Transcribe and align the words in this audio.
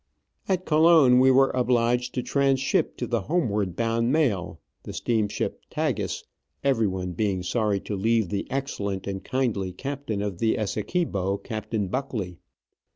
At 0.49 0.65
Colon 0.65 1.19
we 1.19 1.29
were 1.29 1.51
obliged 1.51 2.15
to 2.15 2.23
tranship 2.23 2.97
to 2.97 3.05
the 3.05 3.21
homeward 3.21 3.75
bound 3.75 4.11
mail, 4.11 4.59
the 4.81 4.89
ss. 4.93 5.51
Tagus, 5.69 6.23
everyone 6.63 7.11
being 7.11 7.43
sorry 7.43 7.79
to 7.81 7.95
leave 7.95 8.29
the 8.29 8.49
excellent 8.49 9.05
and 9.05 9.23
kindly 9.23 9.71
captain 9.71 10.23
of 10.23 10.39
the 10.39 10.57
Essequibo, 10.57 11.37
Captain 11.37 11.87
Buckley. 11.87 12.39